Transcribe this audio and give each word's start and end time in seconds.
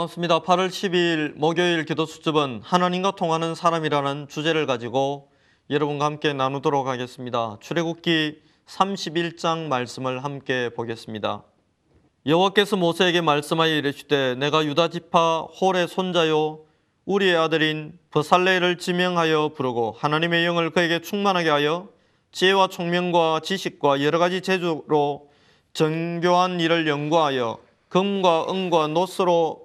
반갑습니다. 0.00 0.40
8월 0.40 0.68
12일 0.68 1.34
목요일 1.36 1.84
기도 1.84 2.06
수첩은 2.06 2.60
하나님과 2.64 3.16
통하는 3.16 3.54
사람이라는 3.54 4.28
주제를 4.28 4.64
가지고 4.64 5.30
여러분과 5.68 6.06
함께 6.06 6.32
나누도록 6.32 6.86
하겠습니다. 6.86 7.58
출애굽기 7.60 8.40
31장 8.66 9.66
말씀을 9.66 10.24
함께 10.24 10.70
보겠습니다. 10.70 11.42
여호와께서 12.24 12.76
모세에게 12.76 13.20
말씀하여 13.20 13.74
이르시되 13.74 14.36
내가 14.36 14.64
유다 14.64 14.88
지파 14.88 15.48
홀의 15.60 15.88
손자요 15.88 16.60
우리의 17.04 17.36
아들인 17.36 17.98
버살레를 18.10 18.78
지명하여 18.78 19.52
부르고 19.54 19.96
하나님의 19.98 20.46
영을 20.46 20.70
그에게 20.70 21.00
충만하게 21.00 21.50
하여 21.50 21.88
지혜와 22.32 22.68
총명과 22.68 23.40
지식과 23.40 24.02
여러 24.02 24.18
가지 24.18 24.40
재주로 24.40 25.28
정교한 25.74 26.60
일을 26.60 26.86
연구하여 26.86 27.58
금과 27.88 28.46
은과 28.48 28.86
노스로 28.86 29.59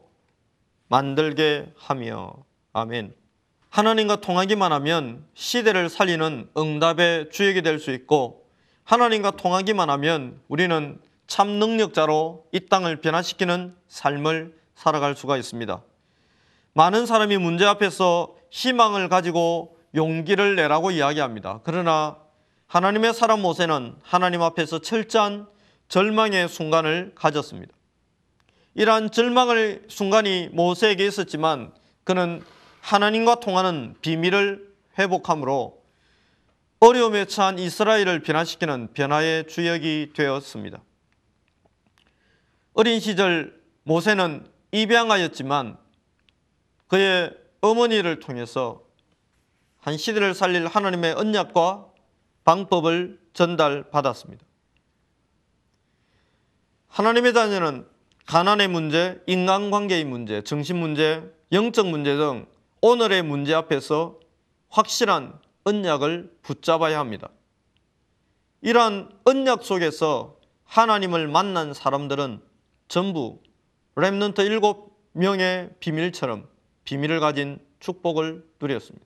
만들게 0.87 1.71
하며 1.77 2.33
아멘. 2.73 3.13
하나님과 3.69 4.17
통하기만 4.17 4.71
하면 4.71 5.25
시대를 5.33 5.89
살리는 5.89 6.49
응답의 6.57 7.29
주역이 7.31 7.61
될 7.61 7.79
수 7.79 7.91
있고 7.91 8.45
하나님과 8.85 9.31
통하기만 9.31 9.89
하면 9.89 10.39
우리는 10.47 10.99
참 11.27 11.47
능력자로 11.59 12.45
이 12.51 12.59
땅을 12.67 13.01
변화시키는 13.01 13.75
삶을 13.87 14.55
살아갈 14.75 15.15
수가 15.15 15.37
있습니다. 15.37 15.81
많은 16.73 17.05
사람이 17.05 17.37
문제 17.37 17.65
앞에서 17.65 18.35
희망을 18.51 19.09
가지고 19.09 19.77
용기를 19.95 20.55
내라고 20.55 20.91
이야기합니다. 20.91 21.61
그러나 21.63 22.17
하나님의 22.67 23.13
사람 23.13 23.41
모세는 23.41 23.95
하나님 24.03 24.41
앞에서 24.41 24.79
철저한 24.79 25.47
절망의 25.87 26.47
순간을 26.49 27.13
가졌습니다. 27.15 27.73
이러한 28.75 29.11
절망의 29.11 29.83
순간이 29.87 30.49
모세에게 30.51 31.07
있었지만 31.07 31.73
그는 32.03 32.43
하나님과 32.81 33.39
통하는 33.39 33.95
비밀을 34.01 34.75
회복함으로 34.99 35.81
어려움에 36.81 37.25
처한 37.25 37.57
이스라엘을 37.57 38.21
변화시키는 38.21 38.93
변화의 38.93 39.47
주역이 39.47 40.11
되었습니다. 40.13 40.83
어린 42.73 42.99
시절 42.99 43.59
모세는 43.83 44.45
입양하였지만 44.73 45.77
그의 46.87 47.31
어머니를 47.61 48.19
통해서 48.19 48.83
한 49.79 49.97
시대를 49.97 50.33
살릴 50.33 50.67
하나님의 50.67 51.13
언약과 51.13 51.87
방법을 52.43 53.19
전달받았습니다. 53.33 54.45
하나님의 56.89 57.33
자녀는 57.33 57.94
가난의 58.25 58.67
문제, 58.67 59.21
인간관계의 59.27 60.03
문제, 60.03 60.41
정신 60.41 60.77
문제, 60.77 61.23
영적 61.51 61.87
문제 61.87 62.15
등 62.15 62.47
오늘의 62.81 63.23
문제 63.23 63.53
앞에서 63.53 64.19
확실한 64.69 65.39
언약을 65.63 66.37
붙잡아야 66.41 66.99
합니다. 66.99 67.29
이러한 68.61 69.11
언약 69.25 69.63
속에서 69.63 70.39
하나님을 70.65 71.27
만난 71.27 71.73
사람들은 71.73 72.41
전부 72.87 73.39
렘넌트 73.95 74.41
일곱 74.41 74.99
명의 75.11 75.69
비밀처럼 75.79 76.47
비밀을 76.83 77.19
가진 77.19 77.59
축복을 77.79 78.43
누렸습니다. 78.59 79.05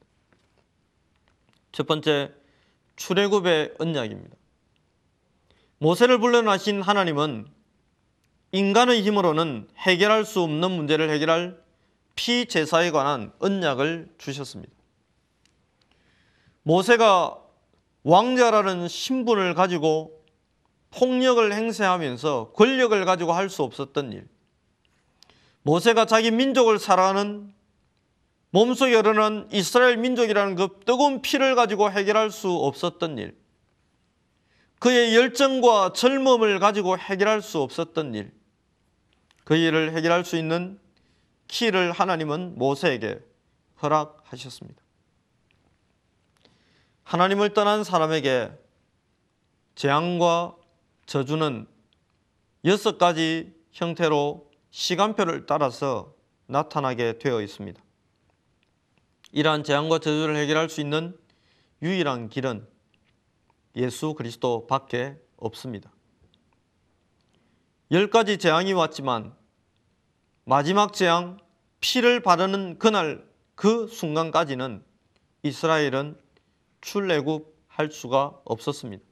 첫 1.72 1.86
번째, 1.86 2.32
출애굽의 2.96 3.76
언약입니다. 3.80 4.36
모세를 5.78 6.20
불러나신 6.20 6.82
하나님은 6.82 7.48
인간의 8.52 9.04
힘으로는 9.04 9.68
해결할 9.78 10.26
수 10.26 10.42
없는 10.42 10.72
문제를 10.72 11.10
해결할 11.10 11.62
피제사에 12.16 12.92
관한 12.92 13.32
언약을 13.40 14.10
주셨습니다. 14.18 14.74
모세가 16.64 17.38
왕자라는 18.04 18.88
신분을 18.88 19.54
가지고 19.54 20.24
폭력을 20.92 21.54
행사하면서 21.54 22.54
권력을 22.56 23.06
가지고 23.06 23.34
할 23.34 23.50
수 23.50 23.64
없었던 23.64 24.12
일. 24.14 24.28
모세가 25.62 26.06
자기 26.06 26.32
민족을 26.32 26.80
사랑하는 26.80 27.54
몸속에 28.52 28.96
흐르는 28.96 29.48
이스라엘 29.52 29.98
민족이라는 29.98 30.56
그 30.56 30.80
뜨거운 30.86 31.22
피를 31.22 31.54
가지고 31.54 31.92
해결할 31.92 32.32
수 32.32 32.52
없었던 32.52 33.20
일. 33.20 33.38
그의 34.80 35.16
열정과 35.16 35.94
젊음을 35.94 36.60
가지고 36.60 36.98
해결할 36.98 37.42
수 37.44 37.60
없었던 37.60 38.16
일. 38.16 38.39
그 39.50 39.56
일을 39.56 39.96
해결할 39.96 40.26
수 40.26 40.36
있는 40.36 40.80
키를 41.48 41.92
하나님은 41.92 42.60
모세에게 42.60 43.20
허락하셨습니다. 43.82 44.80
하나님을 47.02 47.56
떠난 47.56 47.84
사람에게 47.84 48.52
재앙과 49.74 50.56
저주는 51.08 51.66
여섯 52.66 53.00
가지 53.00 53.52
형태로 53.72 54.52
시간표를 54.70 55.48
따라서 55.48 56.14
나타나게 56.46 57.18
되어 57.18 57.42
있습니다. 57.42 57.82
이러한 59.32 59.64
재앙과 59.64 59.98
저주를 59.98 60.36
해결할 60.36 60.70
수 60.70 60.80
있는 60.80 61.18
유일한 61.82 62.30
길은 62.30 62.68
예수 63.78 64.14
그리스도 64.14 64.68
밖에 64.68 65.18
없습니다. 65.38 65.92
열 67.90 68.12
가지 68.12 68.38
재앙이 68.38 68.74
왔지만 68.74 69.39
마지막 70.50 70.94
재앙 70.94 71.38
피를 71.80 72.22
바르는 72.22 72.80
그날 72.80 73.24
그 73.54 73.86
순간까지는 73.86 74.84
이스라엘은 75.44 76.20
출애굽할 76.82 77.92
수가 77.92 78.42
없었습니다. 78.46 79.04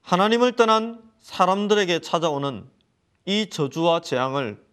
하나님을 0.00 0.56
떠난 0.56 1.02
사람들에게 1.20 1.98
찾아오는 1.98 2.66
이 3.26 3.50
저주와 3.50 4.00
재앙을 4.00 4.64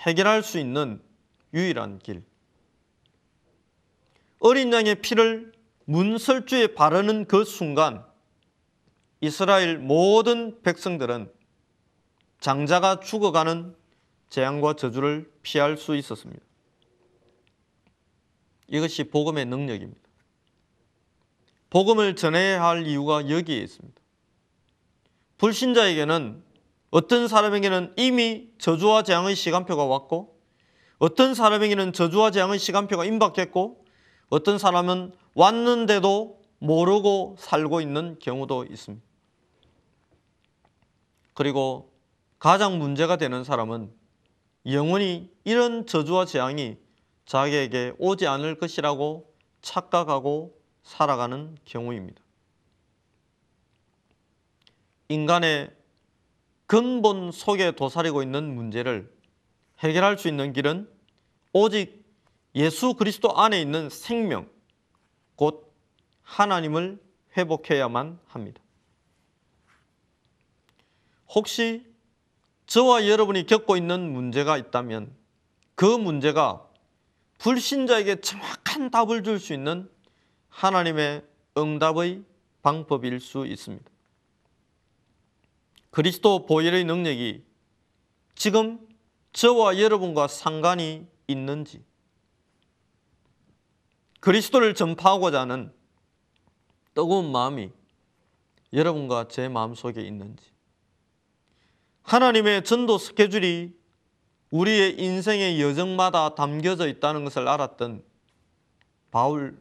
해결할 0.00 0.42
수 0.42 0.58
있는 0.58 1.02
유일한 1.54 1.98
길. 2.00 2.22
어린 4.40 4.70
양의 4.70 4.96
피를 4.96 5.54
문설주에 5.86 6.74
바르는 6.74 7.28
그 7.28 7.46
순간 7.46 8.04
이스라엘 9.22 9.78
모든 9.78 10.60
백성들은 10.60 11.32
장자가 12.44 13.00
죽어가는 13.00 13.74
재앙과 14.28 14.74
저주를 14.74 15.32
피할 15.42 15.78
수 15.78 15.96
있었습니다. 15.96 16.44
이것이 18.68 19.04
복음의 19.04 19.46
능력입니다. 19.46 20.02
복음을 21.70 22.14
전해야 22.14 22.62
할 22.62 22.86
이유가 22.86 23.30
여기에 23.30 23.56
있습니다. 23.60 23.98
불신자에게는 25.38 26.44
어떤 26.90 27.28
사람에게는 27.28 27.94
이미 27.96 28.50
저주와 28.58 29.04
재앙의 29.04 29.36
시간표가 29.36 29.86
왔고 29.86 30.38
어떤 30.98 31.34
사람에게는 31.34 31.94
저주와 31.94 32.30
재앙의 32.30 32.58
시간표가 32.58 33.06
임박했고 33.06 33.82
어떤 34.28 34.58
사람은 34.58 35.14
왔는데도 35.32 36.42
모르고 36.58 37.36
살고 37.38 37.80
있는 37.80 38.18
경우도 38.20 38.66
있습니다. 38.66 39.02
그리고 41.32 41.93
가장 42.44 42.78
문제가 42.78 43.16
되는 43.16 43.42
사람은 43.42 43.90
영원히 44.66 45.32
이런 45.44 45.86
저주와 45.86 46.26
재앙이 46.26 46.76
자기에게 47.24 47.94
오지 47.96 48.26
않을 48.26 48.58
것이라고 48.58 49.34
착각하고 49.62 50.54
살아가는 50.82 51.56
경우입니다. 51.64 52.22
인간의 55.08 55.74
근본 56.66 57.32
속에 57.32 57.70
도사리고 57.70 58.22
있는 58.22 58.54
문제를 58.54 59.10
해결할 59.78 60.18
수 60.18 60.28
있는 60.28 60.52
길은 60.52 60.86
오직 61.54 62.04
예수 62.54 62.92
그리스도 62.92 63.38
안에 63.38 63.58
있는 63.58 63.88
생명, 63.88 64.50
곧 65.36 65.74
하나님을 66.20 67.02
회복해야만 67.38 68.18
합니다. 68.26 68.60
혹시 71.30 71.93
저와 72.66 73.06
여러분이 73.06 73.46
겪고 73.46 73.76
있는 73.76 74.12
문제가 74.12 74.56
있다면 74.56 75.14
그 75.74 75.84
문제가 75.84 76.66
불신자에게 77.38 78.20
정확한 78.20 78.90
답을 78.90 79.22
줄 79.22 79.38
수 79.38 79.52
있는 79.52 79.90
하나님의 80.48 81.24
응답의 81.56 82.22
방법일 82.62 83.20
수 83.20 83.46
있습니다. 83.46 83.84
그리스도 85.90 86.46
보혈의 86.46 86.84
능력이 86.84 87.44
지금 88.34 88.80
저와 89.32 89.78
여러분과 89.78 90.28
상관이 90.28 91.06
있는지, 91.26 91.84
그리스도를 94.20 94.74
전파하고자 94.74 95.40
하는 95.40 95.72
뜨거운 96.94 97.30
마음이 97.30 97.70
여러분과 98.72 99.28
제 99.28 99.48
마음 99.48 99.74
속에 99.74 100.00
있는지, 100.00 100.53
하나님의 102.04 102.64
전도 102.64 102.98
스케줄이 102.98 103.74
우리의 104.50 105.00
인생의 105.00 105.60
여정마다 105.60 106.34
담겨져 106.34 106.86
있다는 106.86 107.24
것을 107.24 107.48
알았던 107.48 108.04
바울, 109.10 109.58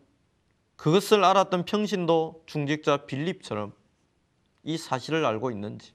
그것을 0.76 1.24
알았던 1.24 1.64
평신도 1.64 2.44
중직자 2.46 3.06
빌립처럼 3.06 3.74
이 4.64 4.78
사실을 4.78 5.26
알고 5.26 5.52
있는지 5.52 5.94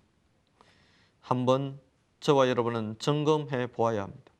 한번 1.20 1.78
저와 2.20 2.48
여러분은 2.48 2.96
점검해 2.98 3.68
보아야 3.68 4.02
합니다. 4.02 4.32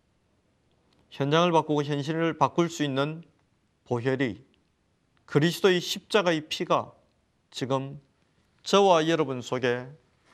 현장을 1.10 1.52
바꾸고 1.52 1.82
현실을 1.82 2.38
바꿀 2.38 2.70
수 2.70 2.84
있는 2.84 3.22
보혈이 3.84 4.42
그리스도의 5.26 5.80
십자가의 5.80 6.48
피가 6.48 6.90
지금 7.50 8.00
저와 8.62 9.08
여러분 9.08 9.42
속에 9.42 9.86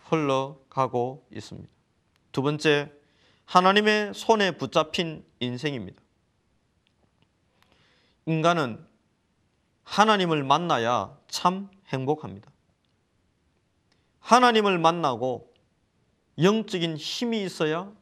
흘러가고 0.04 1.26
있습니다. 1.32 1.68
두 2.32 2.42
번째, 2.42 2.92
하나님의 3.44 4.14
손에 4.14 4.52
붙잡힌 4.52 5.24
인생입니다. 5.40 6.02
인간은 8.26 8.84
하나님을 9.84 10.44
만나야 10.44 11.16
참 11.28 11.70
행복합니다. 11.88 12.50
하나님을 14.20 14.78
만나고 14.78 15.52
영적인 16.38 16.96
힘이 16.96 17.44
있어야 17.44 17.92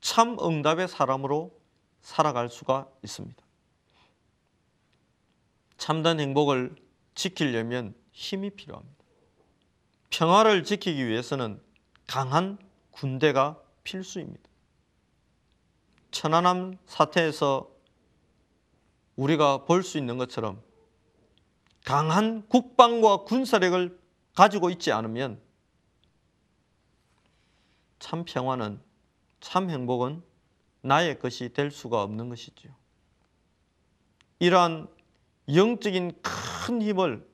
참 0.00 0.36
응답의 0.40 0.88
사람으로 0.88 1.56
살아갈 2.00 2.48
수가 2.48 2.88
있습니다. 3.04 3.42
참된 5.78 6.20
행복을 6.20 6.74
지키려면 7.14 7.94
힘이 8.12 8.50
필요합니다. 8.50 8.99
평화를 10.10 10.64
지키기 10.64 11.06
위해서는 11.06 11.60
강한 12.06 12.58
군대가 12.90 13.60
필수입니다. 13.84 14.48
천안함 16.10 16.76
사태에서 16.86 17.70
우리가 19.16 19.64
볼 19.64 19.82
수 19.82 19.98
있는 19.98 20.18
것처럼 20.18 20.60
강한 21.84 22.46
국방과 22.48 23.18
군사력을 23.24 23.98
가지고 24.34 24.70
있지 24.70 24.92
않으면 24.92 25.40
참 27.98 28.24
평화는 28.24 28.80
참 29.40 29.70
행복은 29.70 30.22
나의 30.82 31.18
것이 31.18 31.52
될 31.52 31.70
수가 31.70 32.02
없는 32.02 32.28
것이죠. 32.28 32.68
이러한 34.38 34.88
영적인 35.54 36.20
큰 36.22 36.82
힘을 36.82 37.28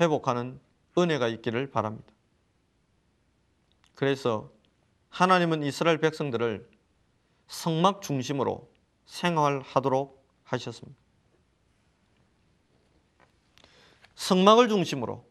회복하는 0.00 0.60
은혜가 0.96 1.28
있기를 1.28 1.70
바랍니다. 1.70 2.11
그래서 4.02 4.50
하나님은 5.10 5.62
이스라엘 5.62 5.98
백성들을 5.98 6.68
성막 7.46 8.02
중심으로 8.02 8.68
생활하도록 9.06 10.26
하셨습니다. 10.42 10.98
성막을 14.16 14.68
중심으로 14.68 15.24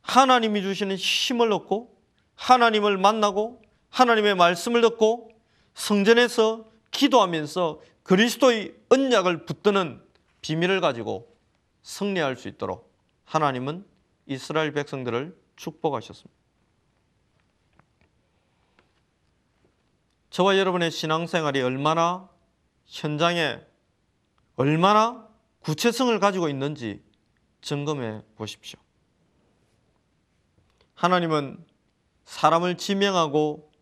하나님이 0.00 0.62
주시는 0.62 0.96
힘을 0.96 1.52
얻고 1.52 1.94
하나님을 2.36 2.96
만나고 2.96 3.60
하나님의 3.90 4.36
말씀을 4.36 4.80
듣고 4.80 5.28
성전에서 5.74 6.64
기도하면서 6.92 7.82
그리스도의 8.04 8.74
언약을 8.88 9.44
붙드는 9.44 10.02
비밀을 10.40 10.80
가지고 10.80 11.36
승리할 11.82 12.36
수 12.36 12.48
있도록 12.48 12.90
하나님은 13.26 13.84
이스라엘 14.24 14.72
백성들을 14.72 15.38
축복하셨습니다. 15.56 16.45
저와 20.36 20.58
여러분의 20.58 20.90
신앙생활이 20.90 21.62
얼마나 21.62 22.28
현장에 22.84 23.58
얼마나 24.56 25.26
구체성을 25.60 26.20
가지고 26.20 26.50
있는지 26.50 27.02
점검해 27.62 28.20
보십시오. 28.36 28.78
하나님은 30.92 31.64
사람을 32.26 32.76
지명하고 32.76 33.72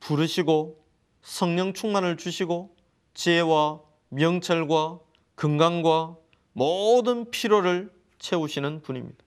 부르시고 0.00 0.82
성령 1.20 1.74
충만을 1.74 2.16
주시고 2.16 2.74
지혜와 3.12 3.82
명철과 4.08 4.98
건강과 5.36 6.16
모든 6.54 7.30
필요를 7.30 7.92
채우시는 8.18 8.80
분입니다. 8.80 9.22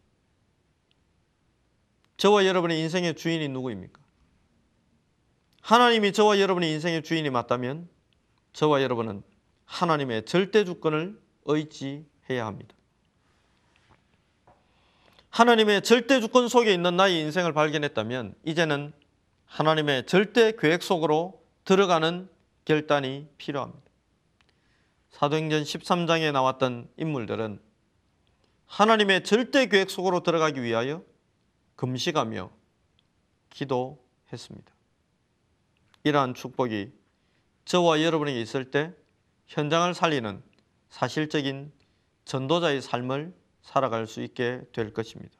저와 2.18 2.48
여러분의 2.48 2.80
인생의 2.80 3.14
주인이 3.14 3.50
누구입니까? 3.50 4.05
하나님이 5.66 6.14
저와 6.14 6.40
여러분의 6.40 6.72
인생의 6.74 7.02
주인이 7.02 7.28
맞다면 7.32 7.90
저와 8.54 8.84
여러분은 8.84 9.24
하나님의 9.66 10.26
절대 10.26 10.64
주권을 10.64 11.20
의지해야 11.46 12.46
합니다. 12.46 12.76
하나님의 15.32 15.82
절대 15.82 16.22
주권 16.22 16.50
속에 16.50 16.72
있는 16.72 16.96
나의 16.96 17.20
인생을 17.20 17.54
발견했다면 17.54 18.36
이제는 18.46 18.94
하나님의 19.48 20.06
절대 20.06 20.52
계획 20.56 20.84
속으로 20.84 21.44
들어가는 21.64 22.30
결단이 22.66 23.28
필요합니다. 23.40 23.90
사도행전 25.10 25.64
13장에 25.64 26.32
나왔던 26.32 26.90
인물들은 26.98 27.60
하나님의 28.68 29.24
절대 29.24 29.66
계획 29.66 29.90
속으로 29.90 30.22
들어가기 30.22 30.62
위하여 30.62 31.02
금식하며 31.76 32.52
기도했습니다. 33.50 34.75
이러한 36.06 36.36
축복이 36.36 36.92
저와 37.66 38.04
여러분에게 38.04 38.40
있을 38.40 38.69
때 38.69 38.94
현장을 39.48 39.92
살리는 39.96 40.42
사실적인 40.88 41.72
전도자의 42.25 42.84
삶을 42.84 43.34
살아갈 43.63 44.06
수 44.06 44.22
있게 44.22 44.62
될 44.72 44.94
것입니다. 44.94 45.36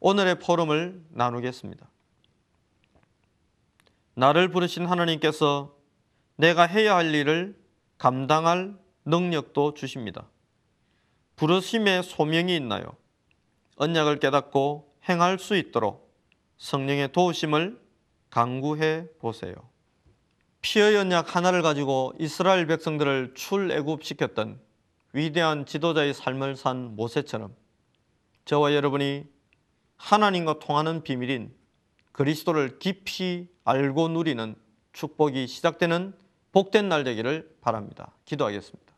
오늘의 0.00 0.38
포럼을 0.38 1.04
나누겠습니다. 1.10 1.86
나를 4.14 4.48
부르신 4.48 4.86
하나님께서 4.86 5.76
내가 6.36 6.62
해야 6.62 6.96
할 6.96 7.14
일을 7.14 7.54
감당할 7.98 8.74
능력도 9.04 9.74
주십니다. 9.74 10.30
부르심의 11.36 12.04
소명이 12.04 12.56
있나요? 12.56 12.96
언약을 13.76 14.18
깨닫고 14.18 14.96
행할 15.10 15.38
수 15.38 15.56
있도록 15.56 16.10
성령의 16.56 17.12
도우심을 17.12 17.81
강구해 18.32 19.08
보세요. 19.20 19.54
피의 20.62 20.96
언약 20.96 21.36
하나를 21.36 21.60
가지고 21.60 22.14
이스라엘 22.18 22.66
백성들을 22.66 23.34
출애굽시켰던 23.34 24.58
위대한 25.12 25.66
지도자의 25.66 26.14
삶을 26.14 26.56
산 26.56 26.96
모세처럼 26.96 27.54
저와 28.46 28.74
여러분이 28.74 29.24
하나님과 29.98 30.60
통하는 30.60 31.02
비밀인 31.02 31.52
그리스도를 32.12 32.78
깊이 32.78 33.48
알고 33.64 34.08
누리는 34.08 34.54
축복이 34.94 35.46
시작되는 35.46 36.14
복된 36.52 36.88
날 36.88 37.04
되기를 37.04 37.56
바랍니다. 37.60 38.12
기도하겠습니다. 38.24 38.92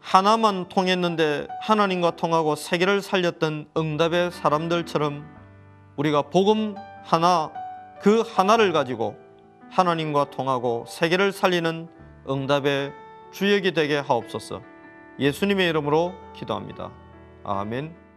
하나만 0.00 0.68
통했는데 0.68 1.46
하나님과 1.60 2.16
통하고 2.16 2.56
세계를 2.56 3.00
살렸던 3.00 3.70
응답의 3.76 4.32
사람들처럼 4.32 5.24
우리가 5.96 6.22
복음 6.22 6.74
하나 7.08 7.50
그 8.02 8.20
하나를 8.20 8.72
가지고 8.72 9.16
하나님과 9.70 10.26
통하고 10.30 10.84
세계를 10.86 11.32
살리는 11.32 11.88
응답의 12.28 12.92
주역이 13.32 13.72
되게 13.72 13.96
하옵소서. 13.96 14.60
예수님의 15.18 15.70
이름으로 15.70 16.12
기도합니다. 16.34 16.92
아멘. 17.44 18.07